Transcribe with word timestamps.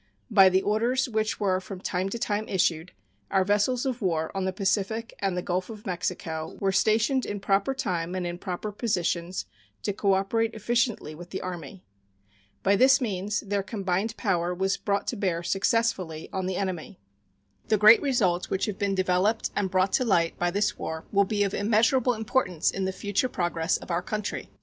By 0.31 0.49
the 0.49 0.63
orders 0.63 1.07
which 1.07 1.39
were 1.39 1.59
from 1.61 1.79
time 1.79 2.09
to 2.09 2.17
time 2.17 2.49
issued, 2.49 2.91
our 3.29 3.43
vessels 3.45 3.85
of 3.85 4.01
war 4.01 4.31
on 4.35 4.45
the 4.45 4.51
Pacific 4.51 5.13
and 5.19 5.37
the 5.37 5.43
Gulf 5.43 5.69
of 5.69 5.85
Mexico 5.85 6.57
were 6.59 6.71
stationed 6.71 7.23
in 7.23 7.39
proper 7.39 7.75
time 7.75 8.15
and 8.15 8.25
in 8.25 8.39
proper 8.39 8.71
positions 8.71 9.45
to 9.83 9.93
cooperate 9.93 10.55
efficiently 10.55 11.13
with 11.13 11.29
the 11.29 11.41
Army. 11.41 11.83
By 12.63 12.75
this 12.75 12.99
means 12.99 13.41
their 13.41 13.61
combined 13.61 14.17
power 14.17 14.55
was 14.55 14.75
brought 14.75 15.05
to 15.09 15.15
bear 15.15 15.43
successfully 15.43 16.29
on 16.33 16.47
the 16.47 16.55
enemy. 16.57 16.99
The 17.67 17.77
great 17.77 18.01
results 18.01 18.49
which 18.49 18.65
have 18.65 18.79
been 18.79 18.95
developed 18.95 19.51
and 19.55 19.69
brought 19.69 19.93
to 19.93 20.03
light 20.03 20.35
by 20.39 20.49
this 20.49 20.79
war 20.79 21.05
will 21.11 21.25
be 21.25 21.43
of 21.43 21.53
immeasurable 21.53 22.15
importance 22.15 22.71
in 22.71 22.85
the 22.85 22.91
future 22.91 23.29
progress 23.29 23.77
of 23.77 23.91
our 23.91 24.01
country. 24.01 24.49